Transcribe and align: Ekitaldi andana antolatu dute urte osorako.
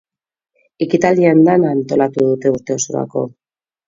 Ekitaldi 0.85 1.27
andana 1.31 1.73
antolatu 1.73 2.25
dute 2.31 2.53
urte 2.55 2.77
osorako. 2.81 3.25